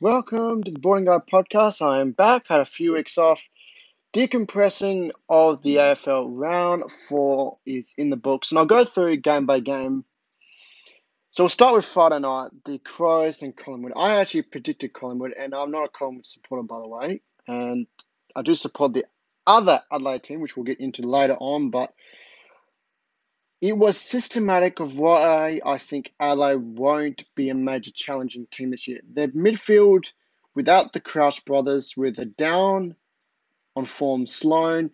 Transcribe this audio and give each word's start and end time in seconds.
Welcome 0.00 0.64
to 0.64 0.72
the 0.72 0.80
Boring 0.80 1.04
Guy 1.04 1.18
podcast. 1.18 1.80
I 1.80 2.00
am 2.00 2.10
back. 2.10 2.46
Had 2.48 2.58
a 2.58 2.64
few 2.64 2.94
weeks 2.94 3.16
off. 3.16 3.48
Decompressing 4.12 5.12
of 5.28 5.62
the 5.62 5.76
AFL 5.76 6.36
round 6.36 6.90
four 7.08 7.58
is 7.64 7.94
in 7.96 8.10
the 8.10 8.16
books, 8.16 8.50
and 8.50 8.58
I'll 8.58 8.66
go 8.66 8.84
through 8.84 9.18
game 9.18 9.46
by 9.46 9.60
game. 9.60 10.04
So 11.30 11.44
we'll 11.44 11.48
start 11.48 11.76
with 11.76 11.84
Friday 11.84 12.18
night, 12.18 12.50
the 12.64 12.80
Crows 12.80 13.42
and 13.42 13.56
Collingwood. 13.56 13.92
I 13.94 14.16
actually 14.16 14.42
predicted 14.42 14.92
Collingwood, 14.92 15.32
and 15.38 15.54
I'm 15.54 15.70
not 15.70 15.84
a 15.84 15.88
Collingwood 15.88 16.26
supporter, 16.26 16.64
by 16.64 16.80
the 16.80 16.88
way, 16.88 17.20
and 17.46 17.86
I 18.34 18.42
do 18.42 18.56
support 18.56 18.94
the 18.94 19.04
other 19.46 19.80
Adelaide 19.92 20.24
team, 20.24 20.40
which 20.40 20.56
we'll 20.56 20.64
get 20.64 20.80
into 20.80 21.02
later 21.02 21.36
on, 21.38 21.70
but 21.70 21.94
it 23.64 23.78
was 23.78 23.96
systematic 23.96 24.78
of 24.78 24.98
why 24.98 25.58
I 25.64 25.78
think 25.78 26.12
Adelaide 26.20 26.56
won't 26.56 27.24
be 27.34 27.48
a 27.48 27.54
major 27.54 27.92
challenging 27.92 28.46
team 28.50 28.70
this 28.72 28.86
year. 28.86 29.00
Their 29.10 29.28
midfield, 29.28 30.12
without 30.54 30.92
the 30.92 31.00
Crouch 31.00 31.42
brothers, 31.46 31.96
with 31.96 32.18
a 32.18 32.26
down 32.26 32.94
on 33.74 33.86
form 33.86 34.26
Sloane, 34.26 34.90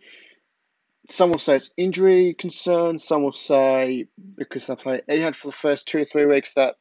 some 1.08 1.32
will 1.32 1.40
say 1.40 1.56
it's 1.56 1.74
injury 1.76 2.32
concerns. 2.32 3.02
Some 3.02 3.24
will 3.24 3.32
say 3.32 4.06
because 4.36 4.68
they 4.68 4.76
play 4.76 5.02
Etihad 5.08 5.34
for 5.34 5.48
the 5.48 5.52
first 5.52 5.88
two 5.88 5.98
to 5.98 6.04
three 6.04 6.26
weeks 6.26 6.52
that 6.52 6.76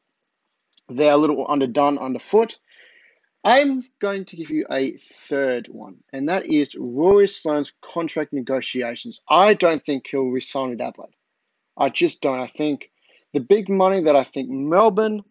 they're 0.88 1.14
a 1.14 1.16
little 1.16 1.44
underdone 1.48 1.98
underfoot. 1.98 2.56
I'm 3.42 3.82
going 3.98 4.26
to 4.26 4.36
give 4.36 4.50
you 4.50 4.64
a 4.70 4.92
third 4.96 5.66
one, 5.66 5.96
and 6.12 6.28
that 6.28 6.46
is 6.46 6.76
Rory 6.78 7.26
Sloane's 7.26 7.72
contract 7.80 8.32
negotiations. 8.32 9.22
I 9.28 9.54
don't 9.54 9.82
think 9.82 10.06
he'll 10.06 10.28
resign 10.28 10.70
with 10.70 10.80
Adelaide. 10.80 11.16
I 11.76 11.88
just 11.88 12.20
don't. 12.20 12.40
I 12.40 12.46
think 12.46 12.90
the 13.32 13.40
big 13.40 13.68
money 13.68 14.02
that 14.02 14.16
I 14.16 14.24
think 14.24 14.50
Melbourne, 14.50 15.22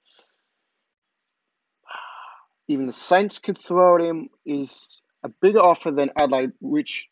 even 2.68 2.88
the 2.88 2.94
Saints 2.94 3.40
could 3.40 3.60
throw 3.64 3.96
at 3.96 4.02
him 4.02 4.30
is 4.46 5.02
a 5.24 5.30
bigger 5.30 5.60
offer 5.60 5.92
than 5.92 6.12
Adelaide, 6.16 6.52
which 6.60 7.08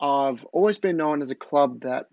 I've 0.00 0.44
always 0.52 0.78
been 0.78 0.96
known 0.96 1.22
as 1.22 1.30
a 1.30 1.36
club 1.36 1.80
that 1.80 2.06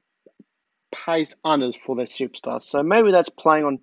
pays 0.91 1.35
unders 1.45 1.75
for 1.75 1.95
their 1.95 2.05
superstars. 2.05 2.61
So 2.63 2.81
maybe 2.83 3.11
that's 3.11 3.29
playing 3.29 3.65
on 3.65 3.79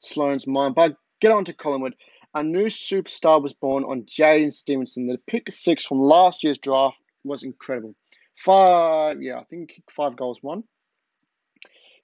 Sloane's 0.00 0.46
mind. 0.46 0.74
But 0.74 0.96
get 1.20 1.32
on 1.32 1.44
to 1.46 1.52
Collingwood. 1.52 1.94
A 2.34 2.44
new 2.44 2.66
superstar 2.66 3.42
was 3.42 3.52
born 3.52 3.82
on 3.82 4.02
Jaidyn 4.02 4.52
Stephenson. 4.52 5.08
The 5.08 5.18
pick 5.26 5.50
six 5.50 5.84
from 5.84 6.00
last 6.00 6.44
year's 6.44 6.58
draft 6.58 7.00
was 7.24 7.42
incredible. 7.42 7.96
Five, 8.36 9.20
yeah, 9.20 9.38
I 9.40 9.44
think 9.44 9.82
five 9.90 10.16
goals, 10.16 10.38
one 10.40 10.62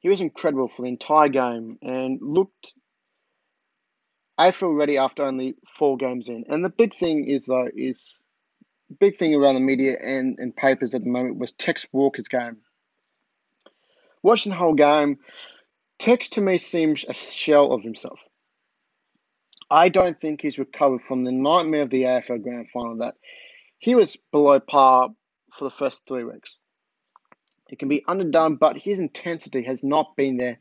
he 0.01 0.09
was 0.09 0.21
incredible 0.21 0.69
for 0.69 0.83
the 0.83 0.89
entire 0.89 1.29
game 1.29 1.79
and 1.83 2.19
looked 2.21 2.75
AFL 4.39 4.77
ready 4.77 4.99
after 4.99 5.25
only 5.25 5.57
four 5.69 5.97
games 5.97 6.29
in. 6.29 6.45
And 6.49 6.65
the 6.65 6.71
big 6.71 6.95
thing 6.95 7.27
is 7.27 7.47
though 7.47 7.69
is 7.75 8.21
big 9.01 9.17
thing 9.17 9.35
around 9.35 9.55
the 9.55 9.61
media 9.61 9.97
and, 10.01 10.39
and 10.39 10.55
papers 10.55 10.95
at 10.95 11.03
the 11.03 11.11
moment 11.11 11.39
was 11.39 11.53
Tex 11.53 11.87
Walker's 11.93 12.29
game. 12.29 12.59
Watching 14.23 14.51
the 14.51 14.59
whole 14.59 14.75
game, 14.75 15.19
Tex 15.99 16.31
to 16.31 16.41
me 16.41 16.59
seems 16.59 17.05
a 17.09 17.15
shell 17.15 17.73
of 17.73 17.83
himself. 17.83 18.19
I 19.71 19.89
don't 19.89 20.21
think 20.21 20.41
he's 20.41 20.59
recovered 20.59 21.01
from 21.01 21.25
the 21.25 21.33
nightmare 21.33 21.83
of 21.83 21.91
the 21.91 22.03
AFL 22.03 22.43
Grand 22.43 22.69
Final 22.71 22.99
that 22.99 23.15
he 23.79 23.95
was 23.95 24.17
below 24.31 24.61
par 24.61 25.11
for 25.53 25.65
the 25.65 25.71
first 25.71 26.03
three 26.07 26.25
weeks. 26.25 26.59
It 27.69 27.79
can 27.79 27.89
be 27.89 28.05
underdone, 28.07 28.57
but 28.57 28.77
his 28.77 29.01
intensity 29.01 29.63
has 29.65 29.83
not 29.83 30.17
been 30.17 30.37
there. 30.37 30.59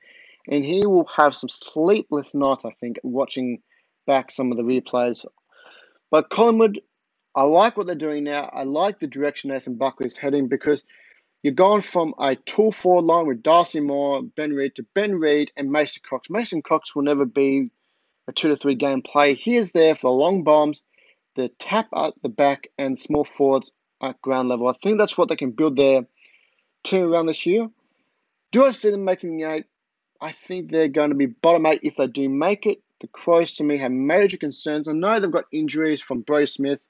And 0.47 0.63
he 0.63 0.85
will 0.85 1.09
have 1.15 1.35
some 1.35 1.49
sleepless 1.49 2.35
nights, 2.35 2.65
I 2.65 2.71
think, 2.79 2.99
watching 3.03 3.61
back 4.05 4.31
some 4.31 4.51
of 4.51 4.57
the 4.57 4.63
replays. 4.63 5.25
But 6.11 6.29
Collingwood, 6.29 6.81
I 7.35 7.43
like 7.43 7.77
what 7.77 7.87
they're 7.87 7.95
doing 7.95 8.23
now. 8.23 8.49
I 8.53 8.63
like 8.63 8.99
the 8.99 9.07
direction 9.07 9.49
Nathan 9.51 9.75
Buckley 9.75 10.07
is 10.07 10.17
heading 10.17 10.47
because 10.47 10.83
you're 11.43 11.53
going 11.53 11.81
from 11.81 12.13
a 12.19 12.35
tool 12.35 12.71
forward 12.71 13.05
line 13.05 13.27
with 13.27 13.43
Darcy 13.43 13.79
Moore, 13.79 14.23
Ben 14.23 14.53
Reid 14.53 14.75
to 14.75 14.85
Ben 14.93 15.15
Reid 15.19 15.51
and 15.57 15.71
Mason 15.71 16.01
Cox. 16.07 16.29
Mason 16.29 16.61
Cox 16.61 16.95
will 16.95 17.03
never 17.03 17.25
be 17.25 17.69
a 18.27 18.31
two 18.31 18.49
to 18.49 18.55
three 18.55 18.75
game 18.75 19.01
play. 19.01 19.35
He 19.35 19.55
is 19.55 19.71
there 19.71 19.95
for 19.95 20.09
the 20.09 20.15
long 20.15 20.43
bombs, 20.43 20.83
the 21.35 21.49
tap 21.59 21.87
at 21.95 22.13
the 22.23 22.29
back, 22.29 22.69
and 22.77 22.99
small 22.99 23.23
forwards 23.23 23.71
at 24.01 24.21
ground 24.21 24.49
level. 24.49 24.67
I 24.67 24.73
think 24.81 24.97
that's 24.97 25.17
what 25.17 25.29
they 25.29 25.35
can 25.35 25.51
build 25.51 25.75
there 25.75 26.05
team 26.85 27.03
around 27.03 27.25
this 27.25 27.45
year. 27.45 27.67
Do 28.51 28.65
I 28.65 28.71
see 28.71 28.91
them 28.91 29.03
making 29.03 29.37
the 29.37 29.51
eight? 29.51 29.65
I 30.21 30.31
think 30.31 30.71
they're 30.71 30.87
going 30.87 31.09
to 31.09 31.15
be 31.15 31.25
bottom 31.25 31.65
eight 31.65 31.81
if 31.83 31.97
they 31.97 32.07
do 32.07 32.29
make 32.29 32.65
it. 32.65 32.79
The 33.01 33.07
Crows, 33.07 33.53
to 33.53 33.63
me, 33.63 33.77
have 33.79 33.91
major 33.91 34.37
concerns. 34.37 34.87
I 34.87 34.93
know 34.93 35.19
they've 35.19 35.31
got 35.31 35.45
injuries 35.51 36.01
from 36.01 36.21
Bro 36.21 36.45
Smith 36.45 36.87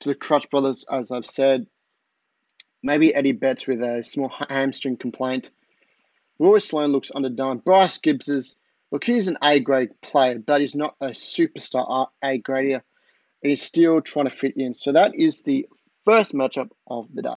to 0.00 0.08
the 0.10 0.14
Crouch 0.14 0.50
brothers, 0.50 0.84
as 0.90 1.10
I've 1.10 1.26
said. 1.26 1.66
Maybe 2.82 3.14
Eddie 3.14 3.32
Betts 3.32 3.66
with 3.66 3.82
a 3.82 4.02
small 4.02 4.32
hamstring 4.48 4.96
complaint. 4.96 5.50
Rory 6.38 6.60
Sloane 6.60 6.92
looks 6.92 7.10
underdone. 7.14 7.58
Bryce 7.58 7.98
Gibbs 7.98 8.28
is, 8.28 8.56
look, 8.90 9.04
he's 9.04 9.28
an 9.28 9.38
A 9.42 9.60
grade 9.60 10.00
player, 10.00 10.38
but 10.38 10.60
he's 10.60 10.74
not 10.74 10.96
a 11.00 11.08
superstar 11.08 11.86
uh, 11.88 12.06
A 12.22 12.38
grader. 12.38 12.82
And 13.42 13.50
he's 13.50 13.62
still 13.62 14.00
trying 14.00 14.26
to 14.26 14.30
fit 14.30 14.56
in. 14.56 14.74
So 14.74 14.92
that 14.92 15.14
is 15.14 15.42
the 15.42 15.66
first 16.04 16.34
matchup 16.34 16.70
of 16.86 17.06
the 17.14 17.22
day. 17.22 17.28